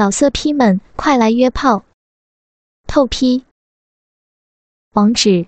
[0.00, 1.84] 老色批们，快来约炮！
[2.86, 3.44] 透批。
[4.92, 5.46] 网址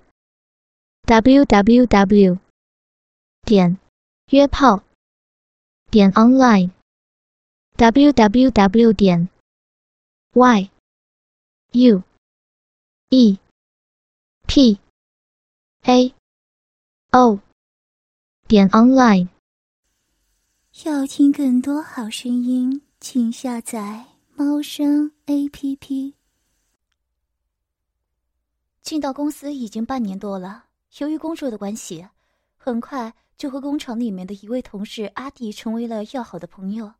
[1.06, 2.38] ：w w w
[3.46, 3.78] 点
[4.26, 4.82] 约炮
[5.90, 6.70] 点 online
[7.76, 9.30] w w w 点
[10.34, 10.70] y
[11.72, 12.02] u
[13.08, 13.38] e
[14.46, 14.78] p
[15.84, 16.14] a
[17.12, 17.40] o
[18.46, 19.28] 点 online。
[20.84, 24.11] 要听更多好声音，请下载。
[24.44, 26.16] 猫生 A P P。
[28.82, 30.64] 进到公司已经半年多了，
[30.98, 32.04] 由于工作的关系，
[32.56, 36.92] 很快就和工厂里面的一位同事阿弟成为了要好的朋友。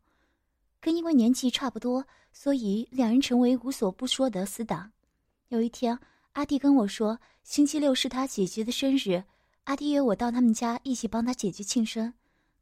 [0.79, 4.89] 跟因为年纪差不多，所以两人成为无所不说的死党。
[5.49, 5.99] 有一天，
[6.31, 9.21] 阿弟跟我说，星期六是他姐姐的生日，
[9.65, 12.13] 阿弟约我到他们家一起帮他姐姐庆生。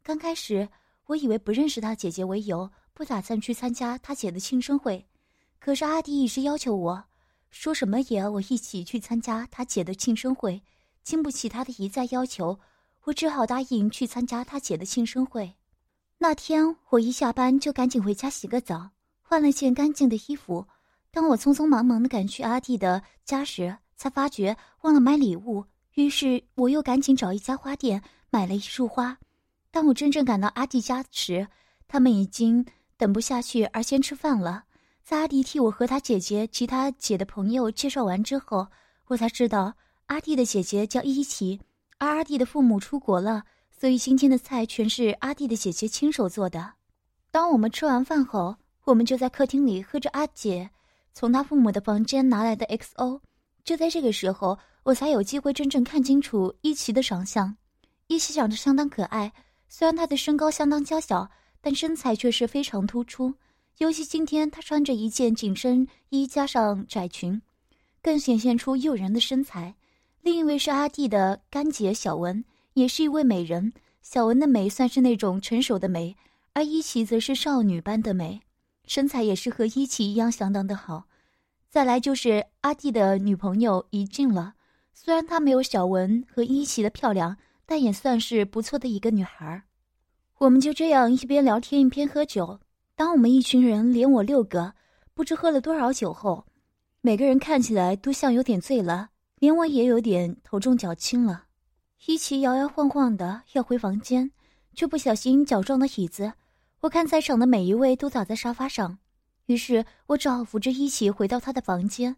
[0.02, 0.68] 刚开始，
[1.06, 2.68] 我以为不认识他姐姐为由。
[2.94, 5.06] 不打算去参加他姐的庆生会，
[5.60, 7.04] 可是阿弟一直要求我，
[7.50, 10.62] 说什么也要我一起去参加他姐的庆生会。
[11.04, 12.60] 经不起他的一再要求，
[13.06, 15.56] 我只好答应去参加他姐的庆生会。
[16.20, 20.68] 那天我一下班就赶紧回家洗个澡，换了件干净的衣服。
[21.10, 25.66] 当我匆匆忙忙的赶去阿弟的家时，才发觉忘了买礼物。
[25.96, 29.18] 于是我又赶紧找一家花店买了一束花。
[29.72, 31.48] 当我真正赶到阿弟家时，
[31.88, 32.64] 他们已经。
[33.02, 34.64] 等不下去而先吃饭了。
[35.04, 38.68] 在阿弟替我和他姐姐及他姐的朋友介绍完之后，
[39.08, 39.74] 我才知道
[40.06, 41.60] 阿弟的姐姐叫伊琪，
[41.98, 46.74] 而阿弟的父母出国了，所以今天的菜全是阿弟的姐姐亲手做的。
[47.32, 50.70] 当我们吃完饭后，我们就在客厅里喝着阿姐
[51.12, 53.20] 从他父母的房间拿来的 XO。
[53.64, 57.58] 就在这个时候，我才有机会真正看清楚伊琪的长相。
[58.06, 59.34] 伊琪长得相当可爱，
[59.68, 61.28] 虽然她的身高相当娇小。
[61.62, 63.36] 但身材却是非常突出，
[63.78, 67.42] 尤其今天她穿着一件紧身衣加上窄裙，
[68.02, 69.76] 更显现出诱人的身材。
[70.22, 73.74] 另一位是阿弟的干姐小文，也是一位美人。
[74.02, 76.16] 小文的美算是那种成熟的美，
[76.54, 78.42] 而伊琪则是少女般的美，
[78.86, 81.06] 身材也是和伊琪一样相当的好。
[81.70, 84.56] 再来就是阿弟的女朋友怡静了，
[84.94, 89.64] 虽然她没有小文和伊琪的漂亮，但也算是不错的一个女孩儿。
[90.42, 92.60] 我们就这样一边聊天一边喝酒。
[92.96, 94.74] 当我们一群人连我六个，
[95.14, 96.48] 不知喝了多少酒后，
[97.02, 101.44] 每个人看起来都像有点醉了，连我也有点头重脚轻了。
[102.08, 104.32] 一起摇摇晃晃的要回房间，
[104.74, 106.34] 却不小心脚撞到椅子。
[106.80, 108.98] 我看在场的每一位都倒在沙发上，
[109.46, 112.16] 于是我只好扶着一起回到他的房间。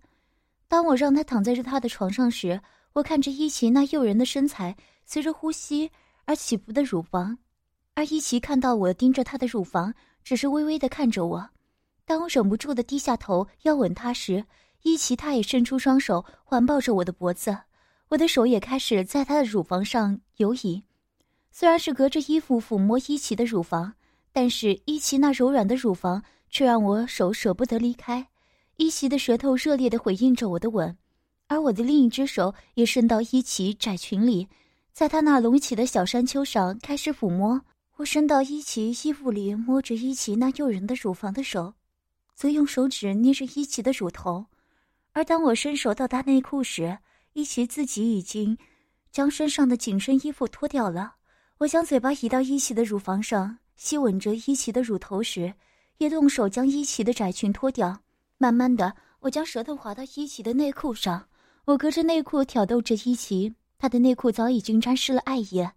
[0.70, 2.62] 当我让他躺在他的床上时，
[2.94, 5.92] 我看着一起那诱人的身材随着呼吸
[6.24, 7.38] 而起伏的乳房。
[7.96, 9.94] 而伊奇看到我盯着他的乳房，
[10.24, 11.50] 只是微微的看着我。
[12.06, 14.46] 当我忍不住的低下头要吻他时，
[14.82, 17.58] 伊奇他也伸出双手环抱着我的脖子，
[18.10, 20.84] 我的手也开始在他的乳房上游移。
[21.52, 23.94] 虽然是隔着衣服抚摸伊奇的乳房，
[24.32, 28.28] 但是伊奇那柔软的乳房却让我手舍不得离开。
[28.78, 30.98] 伊奇的舌头热烈的回应着我的吻，
[31.48, 34.50] 而我的另一只手也伸到伊奇窄裙里，
[34.92, 37.62] 在他那隆起的小山丘上开始抚摸。
[37.98, 41.76] 我伸到伊奇衣服里，摸着伊奇那诱人的乳房的手，
[42.34, 44.48] 则用手指捏着伊奇的乳头。
[45.12, 46.98] 而当我伸手到他内裤时，
[47.34, 48.58] 伊奇自己已经
[49.12, 51.14] 将身上的紧身衣服脱掉了。
[51.60, 55.54] 我将嘴巴移到伊奇的乳房上，吸吻着伊奇的乳头时，
[56.00, 58.02] 也动手将伊奇的窄裙脱掉。
[58.40, 61.28] 慢慢的，我将舌头滑到伊奇的内裤上，
[61.66, 65.72] 我隔着内裤挑逗着伊奇，他的内裤早已经沾湿了艾叶。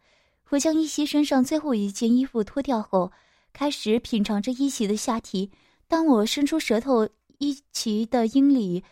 [0.50, 3.10] 我将伊奇身上最后一件衣服脱掉后，
[3.52, 5.50] 开始品尝着伊奇的下体。
[5.88, 7.08] 当我伸出舌头，
[7.38, 8.84] 伊奇的阴里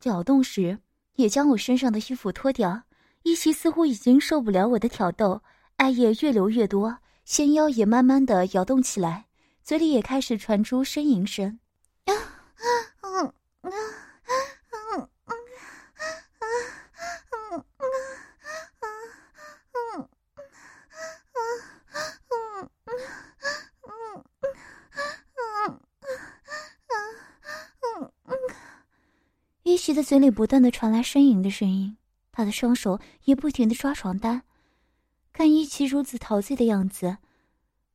[0.00, 0.78] 搅动时，
[1.16, 2.82] 也将我身上的衣服脱掉。
[3.24, 5.42] 伊奇似乎已经受不了我的挑逗，
[5.76, 9.26] 艾叶越流越多，纤腰也慢慢的摇动起来，
[9.62, 11.58] 嘴里也开始传出呻吟声。
[12.04, 12.20] 啊啊
[12.54, 12.95] 啊
[29.86, 31.96] 伊奇的嘴里不断的传来呻吟的声音，
[32.32, 34.42] 他的双手也不停的抓床单。
[35.32, 37.18] 看伊奇如此陶醉的样子，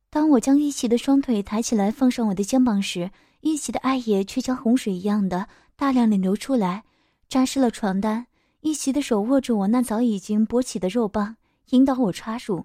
[0.08, 3.10] 当我将伊奇的双腿抬起来放上我的肩膀时，
[3.42, 6.84] 伊奇的爱也却像洪水一样的大量的流出来，
[7.28, 8.26] 沾湿了床单。
[8.62, 11.36] 伊奇的手握住我那早已经勃起的肉棒，
[11.72, 12.64] 引导我插入。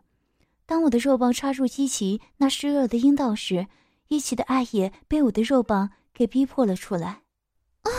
[0.66, 3.68] 当我的肉棒插入伊奇那湿热的阴道时，
[4.08, 7.24] 伊奇的爱也被我的肉棒给逼迫了出来。
[7.82, 7.92] 啊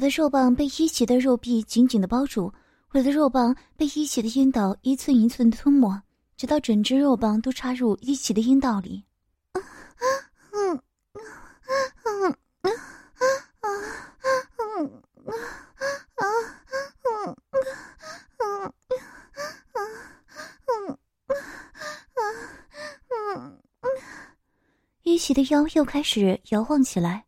[0.00, 2.50] 我的肉棒被一奇的肉壁紧紧的包住，
[2.92, 6.00] 我的肉棒被一奇的阴道一寸一寸的吞没，
[6.38, 9.04] 直到整只肉棒都插入一奇的阴道里。
[25.02, 27.22] 一奇的腰又开始摇晃起来，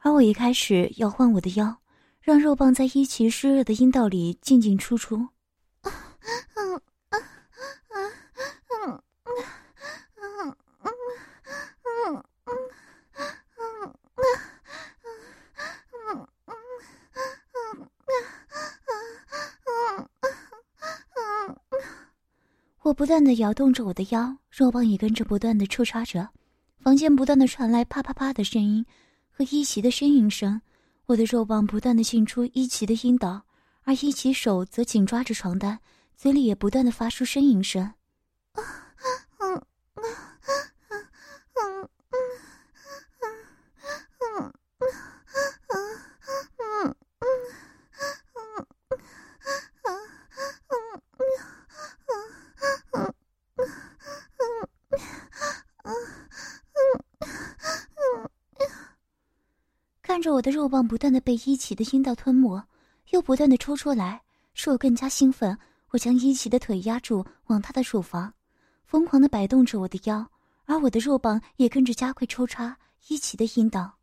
[0.00, 1.76] 而我一开始摇晃我的腰。
[2.22, 5.26] 让肉棒在一奇湿热的阴道里进进出出。
[22.82, 26.28] 我不断的摇动着我的腰，肉棒也跟着不断的抽插着，
[26.80, 28.84] 房间不断的传来啪啪啪的声音
[29.30, 30.60] 和一齐的呻吟声。
[31.06, 33.42] 我的肉棒不断的进出一齐的阴道，
[33.82, 35.80] 而一齐手则紧抓着床单，
[36.16, 37.92] 嘴里也不断的发出呻吟声。
[38.52, 38.72] 啊
[60.20, 62.58] 着我的肉棒不断的被伊奇的阴道吞没，
[63.10, 64.22] 又不断的抽出来，
[64.54, 65.54] 使我更加兴奋。
[65.90, 68.32] 我将伊奇的腿压住，往他的乳房
[68.86, 70.26] 疯狂的摆动着我的腰，
[70.64, 72.74] 而我的肉棒也跟着加快抽插
[73.08, 73.98] 伊奇的阴道。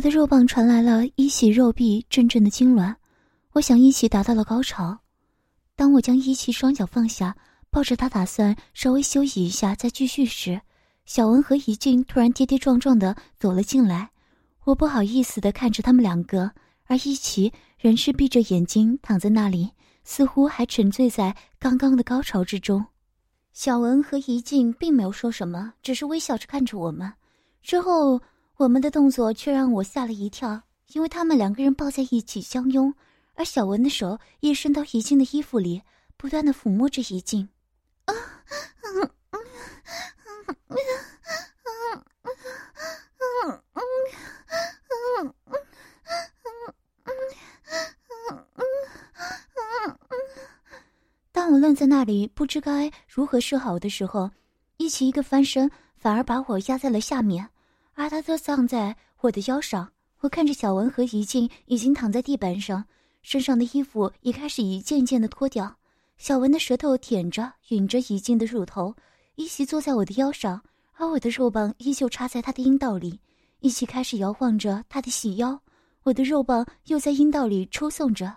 [0.00, 2.94] 我的肉棒传来了一袭肉壁阵阵的痉挛，
[3.52, 4.98] 我想一起达到了高潮。
[5.76, 7.36] 当我将一奇双脚放下，
[7.68, 10.58] 抱着他打算稍微休息一下再继续时，
[11.04, 14.08] 小文和怡静突然跌跌撞撞的走了进来。
[14.64, 16.50] 我不好意思的看着他们两个，
[16.86, 19.68] 而一奇仍是闭着眼睛躺在那里，
[20.02, 22.86] 似乎还沉醉在刚刚的高潮之中。
[23.52, 27.12] 小文和怡静并没有说什么，只是微笑着看着我们。
[27.62, 28.22] 之后。
[28.60, 32.92] 我们的动作却让我吓了一跳，因为他们两个人抱在一起相拥，
[33.32, 35.80] 而小文的手也伸到怡静的衣服里，
[36.18, 37.48] 不断的抚摸着怡静。
[38.04, 38.14] 啊，
[51.32, 54.30] 当我愣在那里不知该如何是好的时候，
[54.76, 57.48] 一起一个翻身，反而把我压在了下面。
[57.94, 59.90] 而他则葬在我的腰上。
[60.20, 62.84] 我看着小文和怡静已经躺在地板上，
[63.22, 65.76] 身上的衣服也开始一件件的脱掉。
[66.18, 68.94] 小文的舌头舔着、吮着怡静的乳头，
[69.36, 73.18] 一起坐在我的腰上，而我的肉棒依旧插在他的阴道里，
[73.60, 75.58] 一起开始摇晃着他的细腰。
[76.02, 78.36] 我的肉棒又在阴道里抽送着。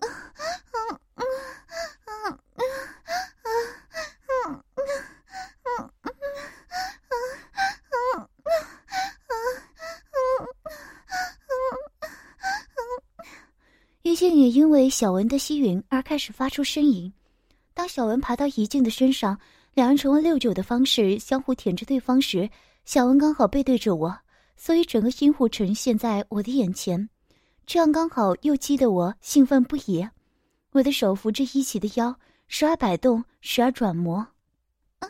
[14.18, 17.12] 静也因为小文的吸吮而开始发出呻吟。
[17.72, 19.38] 当小文爬到怡静的身上，
[19.74, 22.50] 两人成为六九的方式相互舔着对方时，
[22.84, 24.18] 小文刚好背对着我，
[24.56, 27.08] 所以整个阴户呈现在我的眼前，
[27.64, 30.04] 这样刚好又激得我兴奋不已。
[30.72, 34.26] 我的手扶着一起的腰，时而摆动，时而转磨。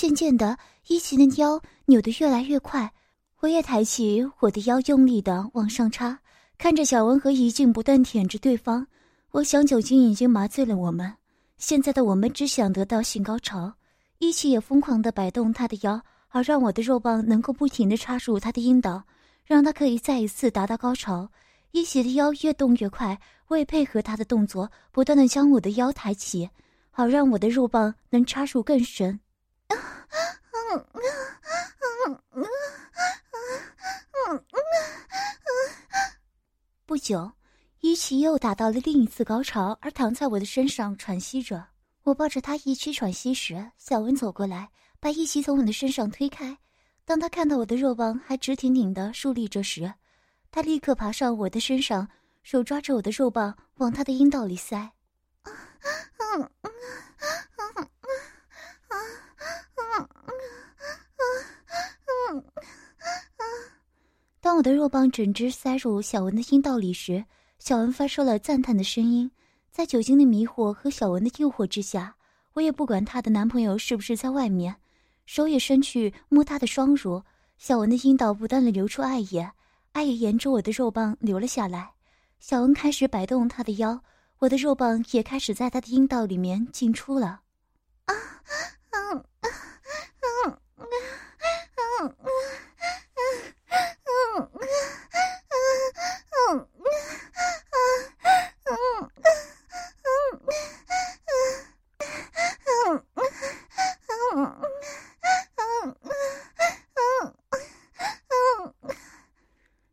[0.00, 2.90] 渐渐的，一奇的腰扭得越来越快，
[3.40, 6.18] 我也抬起我的腰，用力的往上插。
[6.56, 8.86] 看着小文和怡静不断舔着对方，
[9.32, 11.12] 我想酒精已经麻醉了我们，
[11.58, 13.74] 现在的我们只想得到性高潮。
[14.20, 19.02] 一奇也疯狂的摆动他的腰，好让我的肉棒能够不停的插入他的阴道，
[19.44, 21.28] 让他可以再一次达到高潮。
[21.72, 26.48] 一奇的腰越动越快，我也配合他的动作，不断的将我的腰抬起。
[26.90, 29.20] 好让我的肉棒能插入更深。
[36.86, 37.30] 不久，
[37.80, 41.64] 伊奇又达到了另一次高潮，而躺在我的身上喘息着。
[42.02, 46.56] 我抱着他一起喘息时，小文走过来，把伊奇从我的身上推开。
[47.04, 49.92] 当他看到我的肉棒还直挺挺的竖立着时，
[50.50, 52.08] 他立刻爬上我的身上，
[52.42, 54.90] 手抓着我的肉棒往他的阴道里塞。
[64.40, 67.24] 当我的肉棒整只塞入小文的阴道里时，
[67.58, 69.30] 小文发出了赞叹的声音。
[69.70, 72.14] 在酒精的迷惑和小文的诱惑之下，
[72.54, 74.74] 我也不管她的男朋友是不是在外面。
[75.26, 77.22] 手也伸去摸她的双乳，
[77.56, 79.48] 小文的阴道不断的流出爱液，
[79.92, 81.92] 爱液沿着我的肉棒流了下来。
[82.40, 84.02] 小文开始摆动她的腰，
[84.38, 87.42] 我的肉棒也开始在她的阴道里面进出了。
[88.06, 88.14] 啊，
[88.90, 89.50] 嗯，嗯，嗯，
[90.22, 90.86] 嗯，嗯，嗯，嗯，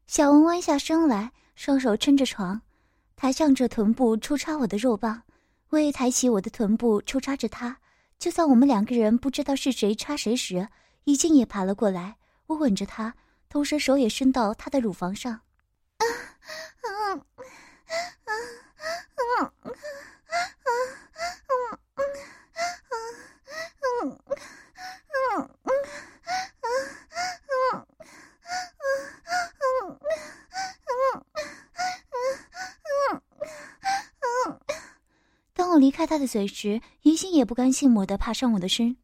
[0.07, 2.59] 小文弯下身来，双手撑着床，
[3.15, 5.21] 抬向着臀部抽插我的肉棒。
[5.69, 7.77] 我也抬起我的臀部抽插着他。
[8.17, 10.67] 就在我们两个人不知道是谁插谁时，
[11.07, 12.17] 怡静也爬了过来。
[12.47, 13.13] 我吻着她，
[13.47, 15.39] 同时手也伸到她的乳房上。
[35.53, 38.97] 当我离开他的嘴时，于心也不甘心抹的爬上我的身，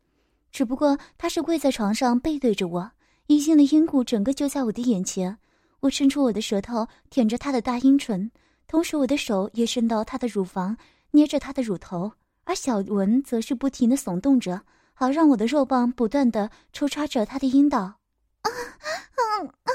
[0.53, 2.91] 只不过他是跪在床上背对着我，
[3.25, 5.39] 怡心的阴部整个就在我的眼前。
[5.79, 8.31] 我伸出我的舌头舔着他的大阴唇，
[8.67, 10.77] 同时我的手也伸到他的乳房，
[11.09, 12.11] 捏着他的乳头，
[12.43, 14.61] 而小文则是不停的耸动着，
[14.93, 17.79] 好让我的肉棒不断的抽插着他的阴道。
[17.79, 17.97] 啊，
[18.45, 19.73] 嗯，嗯，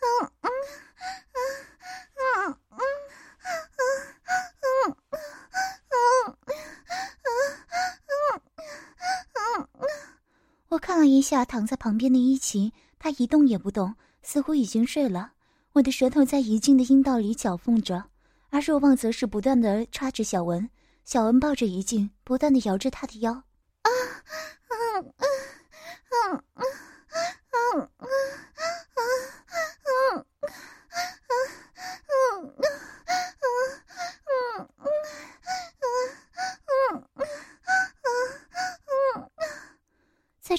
[0.00, 0.48] 嗯，
[2.16, 2.80] 嗯，嗯，嗯，
[4.88, 5.37] 嗯，嗯。
[10.70, 15.32] 我看了一下躺在旁边的伊奇，他一动也不动，似乎已经睡了。
[15.72, 18.04] 我的舌头在怡静的阴道里搅缝着，
[18.50, 20.68] 而若望则是不断的插着小文。
[21.06, 23.32] 小文抱着怡静，不断的摇着她的腰。
[23.32, 23.88] 啊，
[24.68, 25.26] 嗯嗯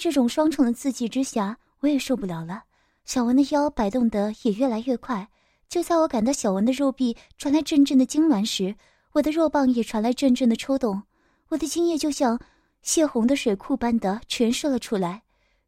[0.09, 2.63] 这种双重的刺激之下，我也受不了了。
[3.05, 5.29] 小文的腰摆动得也越来越快。
[5.67, 8.73] 就在我感到小文的肉壁传来阵阵的痉挛时，
[9.11, 11.03] 我的肉棒也传来阵阵的抽动。
[11.49, 12.39] 我的精液就像
[12.81, 15.21] 泄洪的水库般的全射了出来，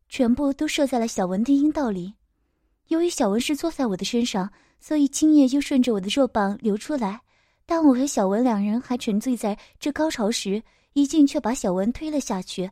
[0.10, 2.16] 全部都射在了小文的阴道里。
[2.88, 7.22] 由于小文是坐在我的身上，所以精液就顺着我的肉棒流出来。
[7.68, 12.72] 当我和小文两人还沉醉在这高潮时，一静却把小文推了下去。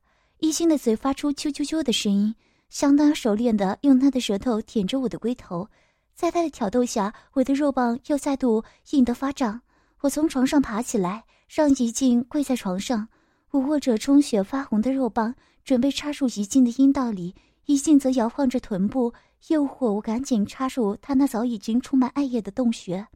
[0.41, 2.33] 一心的嘴发出啾啾啾的声音，
[2.67, 5.69] 相当熟练的用他的舌头舔着我的龟头，
[6.15, 9.61] 在他的挑逗下，我的肉棒又再度硬得发胀。
[9.99, 13.07] 我从床上爬起来，让怡静跪在床上，
[13.51, 17.35] 我握着充血发红的肉棒，准备插入怡静的阴道里。
[17.67, 19.13] 怡静则摇晃着臀部，
[19.49, 23.07] 诱惑我赶紧插入她那早已经充满爱液的洞穴。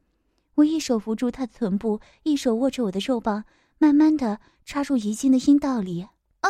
[0.53, 3.45] 我一手扶住她的臀部，一手握着我的肉棒，
[3.79, 6.05] 慢慢的插入怡静的阴道里。
[6.41, 6.49] 啊！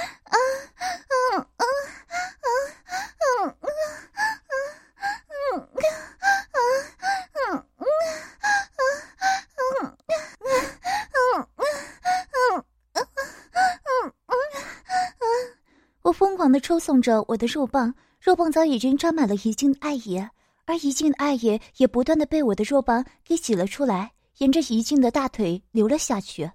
[16.71, 20.31] 抽送着我的肉棒，肉棒早已经沾满了怡静的艾叶，
[20.63, 26.49] 而怡静的艾叶也不断的被我的肉棒给挤了出来，沿着怡静的大腿流了下去。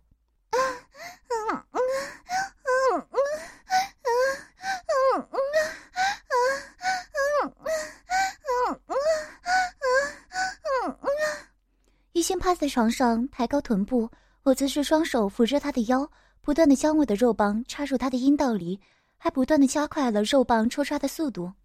[12.15, 14.09] 一心趴在床上，抬高臀部，
[14.45, 18.81] 我则是双手扶着她的腰，不断的将我的肉棒插入她的阴道里。
[19.19, 21.53] 还不断的加快了肉棒抽插的速度。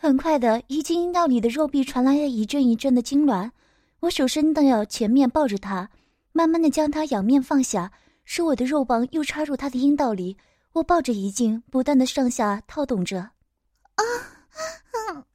[0.00, 3.50] 很快的，一进阴道里的肉壁传来了一阵一阵的痉挛，
[4.00, 5.90] 我手伸到前面抱着他。
[6.38, 7.90] 慢慢的将他仰面放下，
[8.24, 10.36] 使我的肉棒又插入他的阴道里。
[10.72, 13.18] 我抱着怡静，不断的上下套动着。
[13.18, 13.32] 啊，
[13.96, 15.26] 啊，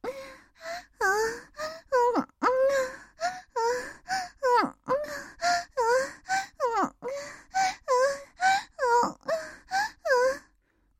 [0.96, 1.06] 啊，
[2.16, 2.48] 啊，啊，
[4.56, 4.72] 啊，
[6.72, 6.96] 啊，啊，
[9.04, 9.28] 啊，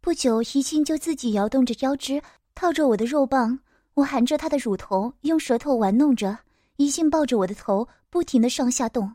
[0.03, 2.21] 不久，怡静就自己摇动着腰肢，
[2.55, 3.59] 套着我的肉棒。
[3.95, 6.41] 我含着她的乳头，用舌头玩弄着。
[6.77, 9.15] 怡静抱着我的头，不停的上下动。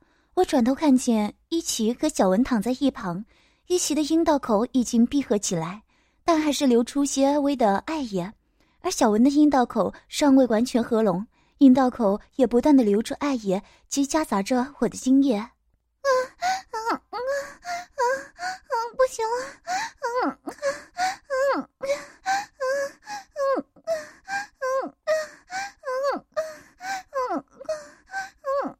[0.33, 3.25] 我转头看见伊奇和小文躺在一旁，
[3.67, 5.83] 伊奇的阴道口已经闭合起来，
[6.23, 8.31] 但还是流出些微的爱液，
[8.79, 15.35] 而小文的阴道口尚未完全合拢，阴道口也不断的流出爱液，及夹杂着我的精液。
[15.35, 15.49] 啊
[16.71, 17.17] 啊啊啊
[17.97, 18.73] 啊！
[18.97, 19.33] 不行了
[20.23, 21.67] 嗯，啊
[27.29, 27.35] 啊
[28.63, 28.77] 啊！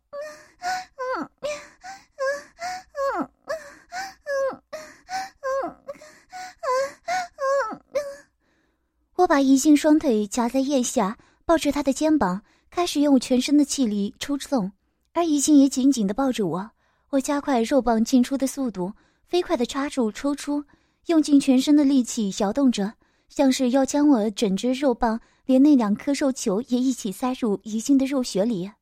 [9.21, 14.71] 我把怡静双腿夹在腋下，抱着她的肩膀，开始用我全身的气力抽送，
[15.13, 16.71] 而怡静也紧紧地抱着我。
[17.11, 18.93] 我加快肉棒进出的速度，
[19.27, 20.63] 飞快地插入、抽出，
[21.05, 22.93] 用尽全身的力气摇动着，
[23.29, 28.65] 像是要将我整只肉棒连那两颗肉球也一起塞入怡静的肉穴里。
[28.65, 28.73] 啊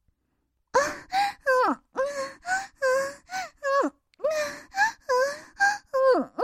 [0.72, 0.80] 啊
[1.68, 2.00] 啊啊
[3.60, 3.92] 啊
[6.16, 6.44] 啊啊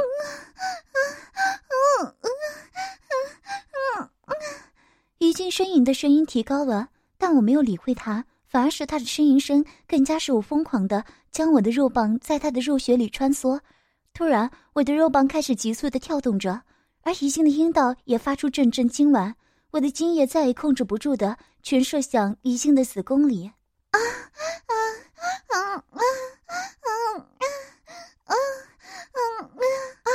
[5.28, 13.60] 已经呻吟的声音提高了，但我没有理会他，反而是他的呻吟声更加使我疯狂的将我的肉棒在他的肉穴里穿梭。
[14.14, 16.62] 突然，我的肉棒开始急速的跳动着，
[17.02, 19.34] 而怡静的阴道也发出阵阵痉挛，
[19.72, 23.52] 我的精液再也控制不住的全射向怡静的子宫里。
[23.92, 24.04] 啊啊
[24.68, 24.74] 啊
[25.48, 26.86] 啊啊啊
[28.26, 30.06] 啊啊啊啊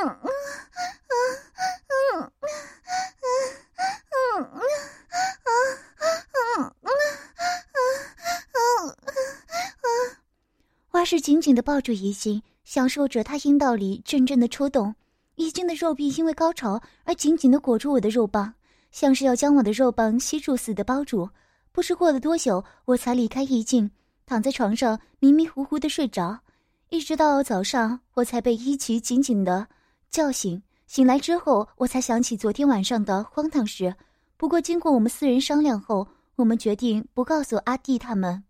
[0.00, 0.18] 啊！
[10.90, 14.94] 花式紧紧的抱住怡静，享受着她阴道里阵阵的抽动。
[15.36, 18.52] 怡静的肉壁因为高潮而紧紧的裹住我的肉棒，
[18.90, 21.26] 像是要将我的肉棒吸住似的包住。
[21.72, 23.90] 不知过了多久，我才离开怡静，
[24.26, 26.38] 躺在床上迷迷糊糊的睡着，
[26.90, 29.66] 一直到早上，我才被伊奇紧紧的
[30.10, 30.62] 叫醒。
[30.86, 33.94] 醒来之后，我才想起昨天晚上的荒唐事。
[34.36, 36.06] 不过，经过我们四人商量后，
[36.36, 38.44] 我们决定不告诉阿弟他们。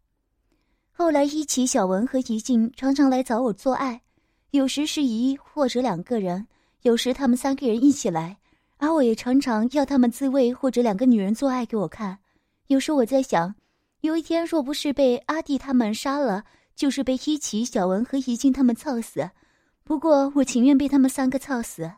[1.00, 4.02] 后来，伊奇、小文和怡静常常来找我做爱，
[4.50, 6.44] 有时是一或者两个人，
[6.82, 8.36] 有时他们三个人一起来，
[8.78, 12.18] 而我也常常要他们自慰或者两个女人做爱给我看。
[12.66, 13.54] 有时我在想，
[14.00, 19.30] 有一天若不是被阿弟他们杀了，就是被伊奇、小文和怡静他们操死。
[19.84, 21.92] 不过，我情愿被他们三个操死。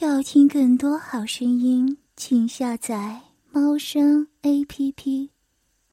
[0.00, 3.20] 要听更多好声音，请下载
[3.52, 5.30] 猫声 A P P。